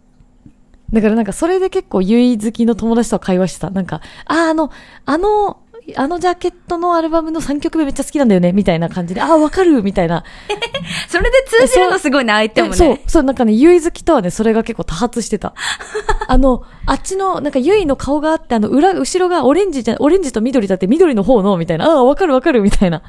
[0.91, 4.71] だからなんかそれで結構ユイ好きの友達とは会話してたなんかあーあの
[5.05, 5.59] あの
[5.97, 10.23] あのジャケットのアルバムの3曲目めっちゃ好きなんだよねみたいな感じでああわかるみたいな
[11.07, 12.75] それで通じるのすごいね、相手もね。
[12.75, 15.53] そう、そう、なんかね、ゆい好きとはね、それが結構多発してた。
[16.27, 23.01] あの、あっちの、なんかゆいの顔があって、あの、裏、後ろがオレンジじゃ、オレンジと緑だって緑の方の、みたいな、ああ、わかるわかる、みたいな。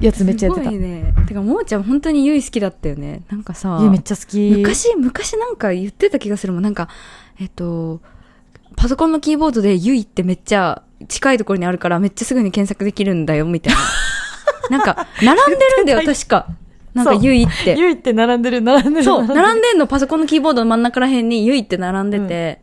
[0.00, 0.70] やつめっちゃやってた。
[0.70, 1.14] ゆすごいね。
[1.26, 3.22] てか、ももちゃん本当にゆい好きだったよね。
[3.30, 4.50] なんかさ、いめっちゃ好き。
[4.56, 6.62] 昔、昔なんか言ってた気がするもん。
[6.62, 6.88] なんか、
[7.38, 8.00] えっと、
[8.76, 13.80] パソコンのキーボードでゆいってめっちゃ近いところにあるからめっちゃすぐに検索できるんだよ、みたいな。
[14.78, 16.46] なんか、並んでるんだよ、確か。
[16.94, 17.76] なんかゆいって。
[17.78, 19.04] ゆいって並んでる、並んでる。
[19.04, 22.60] そう、並んんでんの、パソコンのキーボードの真ん中ら辺にゆいって並んでて、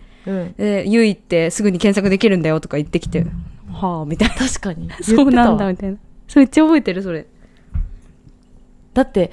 [0.86, 3.26] ゆいってすぐに検索できるんだよとか言ってきて、
[3.72, 4.36] はあ、みたいな。
[4.36, 4.90] 確かに。
[5.02, 5.98] そうなんだ、みたいな。
[6.28, 7.26] それめっちゃ覚えてる、それ。
[8.94, 9.32] だって、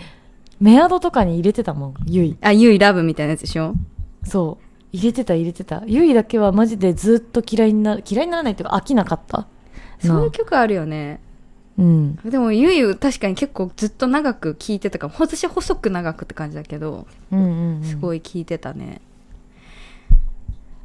[0.60, 2.36] メアドとかに入れてたもん、ゆい。
[2.40, 3.74] あ、ゆいラブみたいなやつでしょ？
[4.24, 4.63] そう。
[4.94, 5.82] 入れてた、入れてた。
[5.86, 9.48] ゆいだけはマジでずっと嫌いにな、嫌いにならないっていうか飽きなかった。
[9.98, 11.20] そういう曲あるよね。
[11.76, 12.16] うん。
[12.24, 15.14] でも、ゆい確かに結構ずっと長く聴いてたかも。
[15.18, 17.82] 私細く長くって感じだけど、うんうん、うん。
[17.82, 19.00] すごい聴いてたね。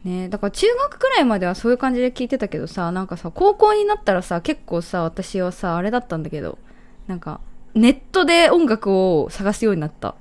[0.04, 6.58] ねだから中学くらいまではそういう感じで聴いてたけどさ、なんかさ、高校になったらさ、結構さ、私はさ、あれだったんだけど、
[7.06, 7.42] なんか、
[7.76, 10.16] ネットで音楽を探すようになった。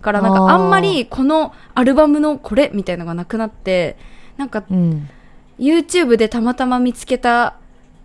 [0.00, 3.96] からなんかあんまりこのアルバムのこれみたいなのがなくなって、
[4.36, 5.08] なんかうん。
[5.58, 7.56] YouTube でたまたま見つけた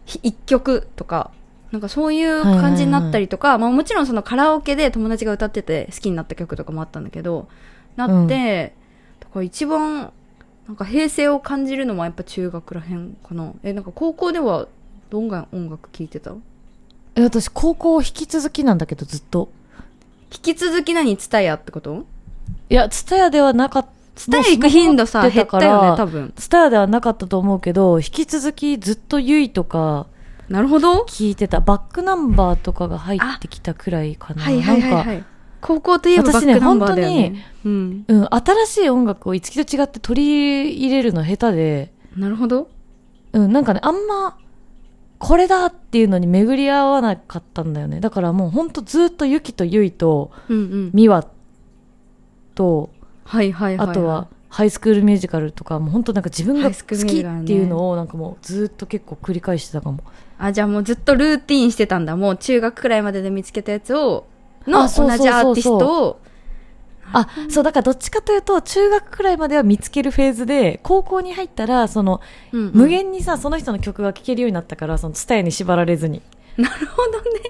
[0.06, 1.30] ひ一曲とか、
[1.72, 7.48] なんかそういう感じになったりとか、まあもちろんそのカラオケで友達が歌ってて好きになった曲とかもあったんだけど、
[7.96, 8.74] なって、
[9.20, 10.12] だから一番、
[10.68, 13.54] なんか平成を感じるのはやっぱ中学らへんかな。
[13.62, 14.68] え、なんか高校では
[15.12, 16.34] どんな音楽聴いてた？
[17.16, 19.50] え私高校引き続きなんだけどずっと
[20.34, 21.16] 引き続き何？
[21.16, 22.06] ツタヤってこと？
[22.70, 26.34] いやツタヤではなかったツタヤ行く頻度さ、減ったよね、多分。
[26.36, 30.08] ツタヤではなかったと思うけど引き続きずっとユイとか
[30.50, 31.04] なるほど。
[31.06, 35.24] 聞いてたバックナンバーとかが入ってきたくらいかなはいはいはいなんかはい。
[35.62, 37.46] 高校といえばバ私ねックナンバーだよね。
[37.64, 38.06] うん。
[38.08, 42.70] うん、新しい音楽をいつきと違って取り入れるの下手で、なるほど。
[43.32, 44.38] うん、なんかね、あんま、
[45.24, 48.02] これだっていうのに巡り合わなかったんだよね。
[48.02, 50.32] だからもうほんとずっとユキとユイと。
[50.50, 51.26] ミワ
[52.56, 52.90] と、
[53.24, 53.88] はいはいはい。
[53.90, 56.76] あとは、ハイスクールミュージカルとか、もう本当なんか自分が好
[57.08, 60.00] きっていうのをなんかもうずっと結構繰り返してたかも。
[60.38, 62.18] あ、じゃあもうずっとルーティンしてたんだ。
[62.18, 64.26] もう中学くらいまでで見つけたやつを、
[64.68, 66.20] の同じアーティストを、
[67.14, 72.20] あ、そう、だからどっちかというと、中学くらいまでは見つけるフェーズで、高校に入ったら、その、
[72.52, 76.22] うんうん無限にさ、その人の曲が聴けるようになったから、その、ツタヤに縛られずに。
[76.58, 77.42] なるほどね。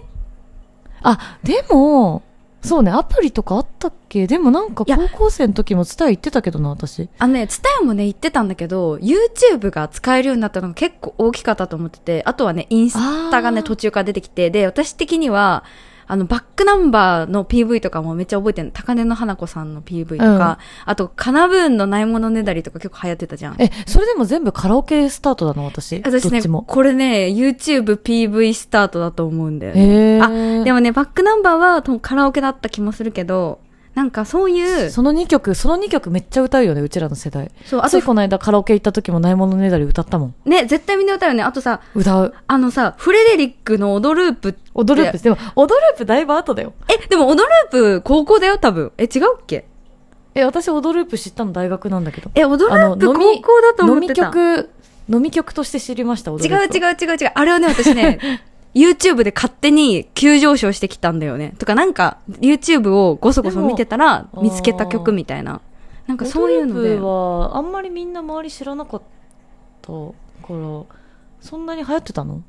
[1.01, 2.21] あ、でも、
[2.61, 4.25] そうね、アプリとかあったっけ？
[4.25, 7.09] でもなんか高校生の時もツタヤ行ってたけどな、私。
[7.19, 12.97] あのね、ツタヤもね、言ってたんだけど、YouTube が使えるようになったのが結構大きかったと思ってて、あとはね、インス
[13.31, 15.65] タがね、途中から出てきて、で、私的には、
[16.07, 23.55] あの、バックナンバーの PV とかもめっちゃ覚えてる高根の花子さんの PV とか、あと、カナブーンのないものねだりとか結構流行ってたじゃん。
[23.59, 26.01] え、それでも全部カラオケスタートだな、私？
[26.03, 26.41] 私ね。
[26.41, 30.21] これね、YouTube PV スタートだと思うんだよね。
[30.21, 33.59] あ、でもね、バックナンバーはとカラオケだった気もするけど、
[33.95, 37.51] なんかそういう、その2曲、その2曲めっちゃ歌うよね、うちらの世代。
[37.65, 40.35] そう、あとつい、この間カラオケ行った時もないものねだり歌ったもん。
[40.45, 41.43] ね、絶対みんな歌うよね。
[41.43, 42.33] あとさ、歌う。
[42.47, 44.59] あのさ、フレデリックのオドループって。
[44.73, 45.19] 踊るープ。
[45.19, 46.73] でも、踊るープだいぶ後だよ。
[46.89, 48.91] え、でもオドループ高校だよ、多分。
[48.97, 49.65] え、違うっけ？
[50.33, 52.31] え、私踊るープ知ったの大学なんだけど。
[52.33, 54.25] え、オドループ高校だと思飲みってた。
[54.31, 54.69] 曲、
[55.07, 57.31] 飲み曲として知りました、踊違う違う違う違う。
[57.35, 58.19] あれはね、私ね、
[58.73, 61.53] YouTube で勝手に急上昇してきたんだよね。
[61.59, 65.61] とかなんか、YouTube をごそごそ見てたら見つけた曲みたいな。
[66.07, 66.95] なんかそういうので。
[66.95, 69.01] は、あんまりみんな周り知らなかっ
[69.81, 69.93] たか
[70.49, 70.83] ら、
[71.39, 72.41] そんなに流行ってたの？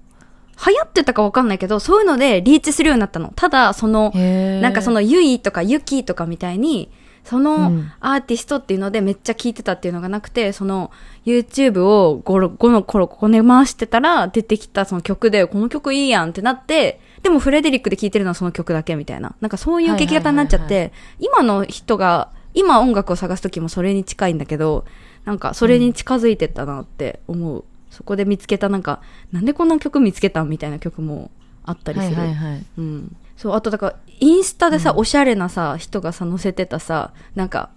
[0.67, 3.33] 流行ってたかわかんないけど、そういうのでリーチするようになったの。
[3.35, 6.91] ただ、その、なんかそのゆいとかゆきとかみたいに、
[7.25, 10.91] そのうんアーティストっていうのでめっちゃ聴いてたっていうのがなくて、その
[11.25, 19.35] YouTube を 5, 5の頃こね回してたら出てきたその曲で、この曲いいやんってなって、でもフレデリックで聴いてるのはその曲だけみたいな。
[19.41, 24.85] なんかそういう聞き方になっちゃって、はい今の人が、今音楽を探す時もそれに近いんだけど、
[25.25, 27.65] なんかそれに近づいてったなって思う。
[27.91, 29.01] そこで見つけたなんか、
[29.33, 31.31] なんでこんな曲見つけたんみたいな曲も
[31.65, 32.17] あったりする。
[32.17, 32.67] はいはいはい。
[32.77, 33.17] うん。
[33.37, 37.71] そう、あとだから、インスタでさ、おしゃれなさ、人がさ、載せてたさ、なんか、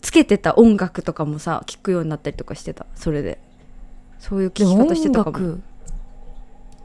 [0.00, 2.86] つけてた音楽とかもさ、聞くようになったりとかしてた。
[2.94, 3.38] それで。
[4.18, 5.46] そういう聞き方して音たかも。
[5.48, 5.62] 楽、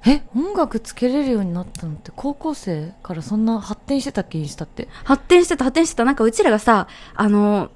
[0.05, 4.87] え、音楽つけれるようになったのって高校生からそんな発展してたっけインスタって？
[5.03, 6.05] 発展してた、発展してた。
[6.05, 7.71] なんかうちらがさ、あの、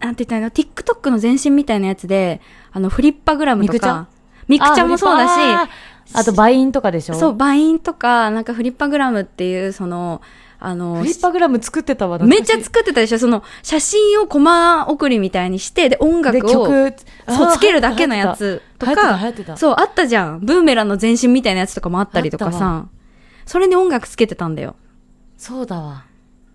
[0.00, 2.40] なんて言ったらいいの ?TikTok の前身みたいなやつで、
[2.72, 4.08] あの、 Flipagram とか、
[4.46, 4.86] ミクチャ？
[4.86, 5.68] もそうだし、あ、
[6.14, 7.14] あと Vine とかでしょ？
[7.14, 10.22] そう、 Vine とか、なんか Flipagram っていう、その、
[10.60, 12.18] あの、 Flipagram 作ってたわ。
[12.18, 13.18] めっちゃっ作ってたでしょ？
[13.18, 16.94] その、写真をコマ送りみたいにして、で、音楽で、を、曲、
[17.28, 20.40] そう、つけるだけのやつとか流行ってた、そう、あったじゃん。
[20.40, 22.88] ブーメランの前身みたいなやつとかもあったりとかさ、
[23.46, 24.74] それに音楽つけてたんだよ。
[25.36, 26.04] そうだわ。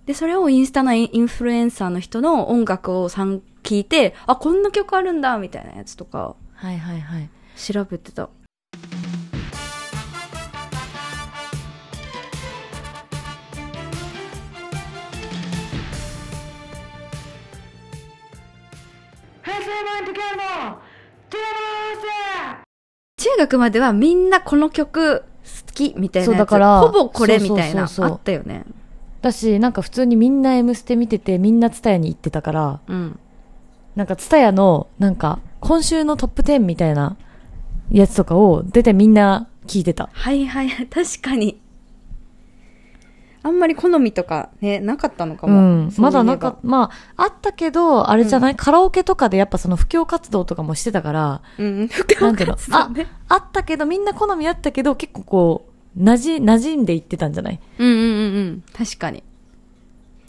[0.05, 7.29] で、それをインスタのインフルエンサーの人の音楽をさん聞いて、あ、こんな曲あるんだ、みたいなやつとか、はいはいはい。
[7.55, 8.27] 調べてた。
[23.17, 26.25] 中学まではみんなこの曲好きみたいなやつ。
[26.25, 27.83] そうだからほぼこれみたいな。
[27.83, 28.65] あったよね。
[29.21, 33.19] だし、なんか普通にみんな M ステ見てて、みんなツタヤに行ってたから、うん。
[33.95, 37.15] なんかツタヤの、なんか、今週のトップ10みたいな
[37.89, 40.09] やつとかを出てみんな聞いてた。
[40.11, 41.61] はいはいはい確かに
[43.45, 46.01] あんまり好みとかねなかったのかうも、ういえば。
[46.03, 51.79] まだなんか、まあ、あったけど、あれじゃない、カラオケとかでやっぱその布教活動とかもしてたから、うん
[52.21, 52.57] なんていうの？
[52.71, 55.65] あね、あったけど、みんな好みあったけど、結構こ
[55.97, 57.59] う、なじ、馴染んでいってたんじゃない？
[57.79, 58.63] うんうんうんうん。
[58.73, 59.23] 確かに。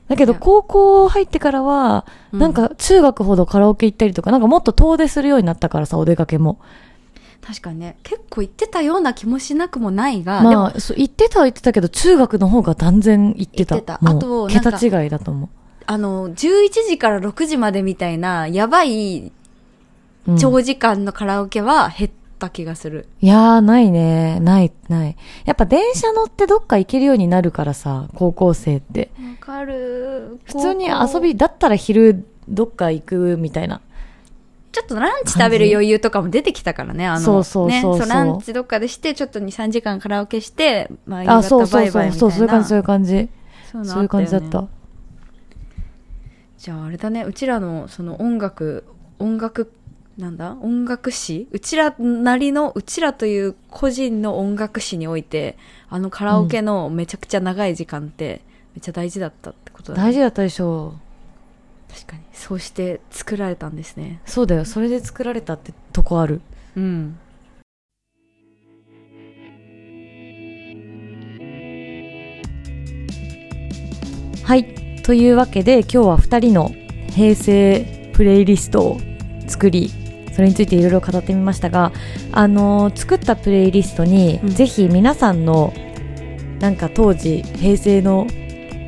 [0.08, 2.40] だけど、高校入ってからは、うん。
[2.40, 6.58] なんか中学ほどカラオケ行ったりとか、なんかもっと遠出するようになったからさ、お出かけも。
[7.46, 13.76] 確かにね結構行ってたような気もしなくもないが、まあ、そう言ってたは言ってたけど、中学の方が断然言ってた。
[13.76, 15.48] あと桁違いだと思
[15.86, 19.22] あの11時から6時までみたいなやばいう。
[19.26, 24.40] うん長時間のカラオケは減った気がする、いやー、ないね。
[24.40, 25.16] ない、ない。
[25.44, 29.10] やっぱ電車乗ってどっか行けるようになるからさ、高校生って。
[29.18, 33.82] わかる普通に遊び、だったら昼どっか行くみたたいな。
[34.74, 38.08] ちょっとランチ食べる余裕とかも出てきたからねあのそうそうそうそう。
[38.08, 41.86] ねランチどっかでしてちょっと23時間カラオケして、まあ、夕あ、そう方バそうそう。
[41.86, 42.20] イバイみたいな。
[42.20, 43.10] そう、そういう感じ、そういう感じ。
[43.70, 44.66] そういうのそういう感じだった。
[46.58, 48.84] じゃああれだねうちらのその音楽
[49.18, 49.70] 音楽
[50.16, 50.56] なんだ？
[50.62, 51.46] 音楽史？
[51.52, 55.58] うちらなりのうちらという個人の音楽史において
[55.90, 58.40] あのカラオケのめちゃくちゃ長い時間って
[58.74, 60.94] めっちゃ大事だったってことだ、ね、大事だったでしょ
[61.94, 64.30] 確かにそうして作られたんですねう。
[64.30, 64.64] そうだよ。
[64.64, 66.40] それで作られたってとこある。
[66.76, 67.16] うん
[74.42, 74.74] はい。
[75.04, 76.70] というわけで、今日は2人の
[77.12, 79.00] 平成プレイリストを
[79.46, 79.90] 作り、
[80.34, 81.92] それについていろいろ語ってみましたが、
[82.32, 85.72] あのー作ったプレイリストに、うんぜひ皆さんの、
[86.58, 88.26] なんか当時、平成の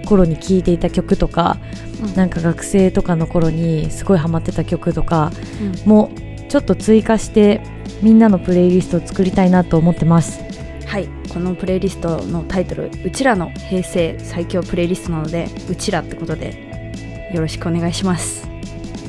[0.05, 1.57] 頃に聴いていた曲とか、
[2.03, 2.15] うん。
[2.15, 5.33] なんか学生とかの頃にすごいハマってた曲とか
[5.85, 5.89] うん。
[5.89, 6.11] も
[6.49, 7.61] ちょっと追加して
[8.03, 10.41] みんなのプレイリストを作りたいなと思ってます。
[10.87, 11.09] はい。
[11.33, 18.49] このプレイリストのタイトル「うちらの平成最強プレイリスト」なのでうちらってことでよろしくお願いします。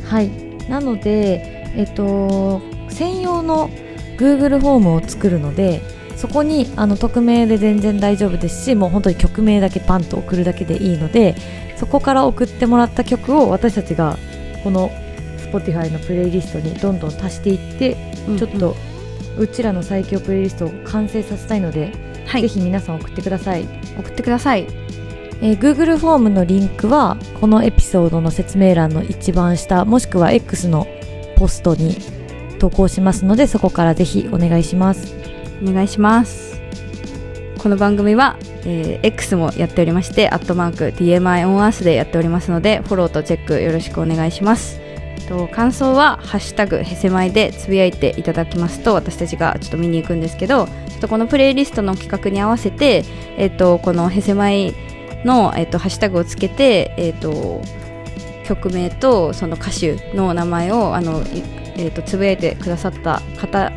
[0.03, 0.29] はい、
[0.69, 3.69] なので、えっと、専用の
[4.17, 5.81] Google フォームを作るので
[6.15, 11.35] そこにあの匿名で全然大丈夫ですしもう本当に曲名だけパンと送るだけでいいので
[11.78, 14.17] そこから送ってもらった曲を私たちが
[14.63, 14.91] この
[15.51, 17.95] Spotify のプレイリストにどんどん足していって、
[18.38, 18.75] ちょっと
[19.38, 21.91] うちらの最強プレイリストを完成させたいので、
[22.25, 22.41] はい。
[22.41, 23.65] ぜひ皆さん送ってください。
[23.97, 24.67] 送ってください。
[25.41, 30.88] えー Google フォームのリンクはこのエピソードの説明欄の一番下もしくは X の
[31.36, 31.95] ポストに
[32.59, 35.15] 投稿しますのでそこからぜひお願いします。
[35.61, 36.56] お願いします
[37.57, 44.79] この番組は、えー X もやっておりまして「アットマーク DMI オンアース」でやっておりますのでフォローとチェックよろしくお願いします。
[45.27, 53.03] と感想は「ハッシュタグへせまい」でつぶやいていただきますと私たちがちょっと見に行くんですけどちょっとこのプレイリストの企画に合わせて、
[53.37, 54.73] えっとこのへせまい
[55.25, 57.61] の、えっとハッシュタグをつけて、えっと
[58.45, 61.21] 曲名とその歌手の名前をあの、
[61.75, 63.71] えっとつぶやいてくださった方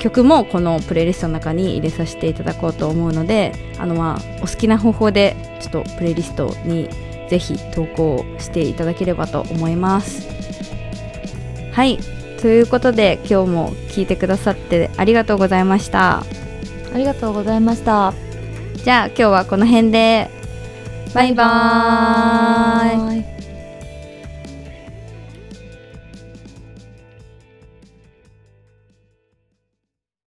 [0.00, 6.88] 曲もこのプレイリストの中に入れさせていただこうと思うのであのまあお好きな方法でちょっとプレイリストに
[7.28, 10.28] ぜひ投稿していただければと思います。
[11.72, 11.98] はい。
[12.40, 16.24] ということで今日も聞いてくださってありがとうございました。
[16.92, 18.14] ありがとうございました。
[18.82, 20.30] じゃあ今日はこの辺で。
[21.14, 23.20] バイバーイ。
[23.20, 23.39] イ